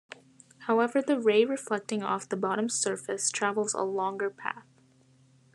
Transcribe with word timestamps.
However 0.61 0.99
the 0.99 1.19
ray 1.21 1.45
reflecting 1.45 2.01
off 2.01 2.27
the 2.27 2.35
bottom 2.35 2.69
surface 2.69 3.29
travels 3.29 3.75
a 3.75 3.83
longer 3.83 4.31
path. 4.31 4.65